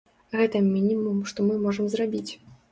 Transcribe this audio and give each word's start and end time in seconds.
Гэта 0.39 0.61
мінімум, 0.69 1.21
што 1.33 1.47
мы 1.51 1.61
можам 1.69 1.85
зрабіць. 1.95 2.29